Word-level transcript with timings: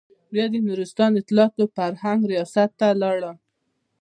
بيا 0.33 0.45
د 0.51 0.55
نورستان 0.67 1.11
اطلاعاتو 1.21 1.59
او 1.65 1.73
فرهنګ 1.77 2.19
رياست 2.31 2.69
ته 2.79 2.87
لاړم. 3.01 3.35